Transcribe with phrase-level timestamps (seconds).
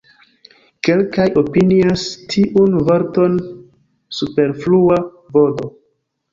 [0.87, 3.37] Kelkaj opinias tiun vorton
[4.21, 5.01] superflua,
[5.39, 5.73] vd.